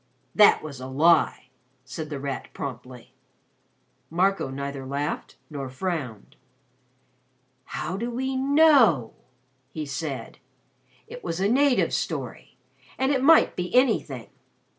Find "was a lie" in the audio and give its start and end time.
0.63-1.49